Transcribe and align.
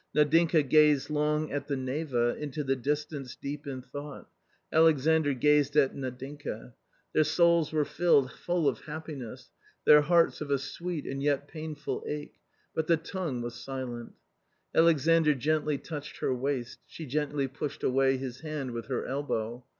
Nadinka 0.15 0.63
gazed 0.67 1.11
long 1.11 1.51
at 1.51 1.67
the 1.67 1.77
Neva, 1.77 2.35
into 2.35 2.63
the 2.63 2.75
distance 2.75 3.35
deep 3.35 3.67
in 3.67 3.83
thought, 3.83 4.27
Alexandr 4.73 5.35
gazed 5.35 5.75
at 5.75 5.93
Nadinka. 5.93 6.73
Their 7.13 7.23
souls 7.23 7.71
were 7.71 7.85
filled 7.85 8.31
full 8.31 8.67
of 8.67 8.79
happiness, 8.85 9.51
their 9.85 10.01
hearts 10.01 10.41
of 10.41 10.49
a 10.49 10.57
sweet 10.57 11.05
and 11.05 11.21
yet 11.21 11.47
painful 11.47 12.03
ache, 12.07 12.37
but 12.73 12.87
the 12.87 12.97
tongue 12.97 13.43
was 13.43 13.53
silent. 13.53 14.13
Alexandr 14.73 15.35
gently 15.35 15.77
touched 15.77 16.17
her 16.17 16.33
waist. 16.33 16.79
She 16.87 17.05
gently 17.05 17.47
pushed 17.47 17.83
away 17.83 18.17
his 18.17 18.39
hand 18.39 18.71
with 18.71 18.87
her 18.87 19.05
elbow. 19.05 19.63